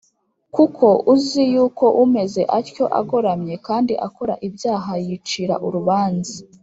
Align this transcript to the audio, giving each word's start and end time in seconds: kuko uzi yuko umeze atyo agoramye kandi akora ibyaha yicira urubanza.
kuko 0.55 0.85
uzi 1.13 1.41
yuko 1.53 1.85
umeze 2.03 2.41
atyo 2.59 2.85
agoramye 2.99 3.55
kandi 3.67 3.93
akora 4.07 4.33
ibyaha 4.47 4.91
yicira 5.05 5.55
urubanza. 5.65 6.35